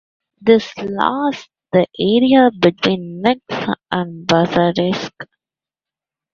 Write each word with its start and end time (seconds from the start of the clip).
This 0.41 0.75
last 0.79 1.47
the 1.71 1.85
area 1.99 2.49
between 2.59 3.21
Nis 3.21 3.37
and 3.91 4.27
Pazardzhik. 4.27 5.13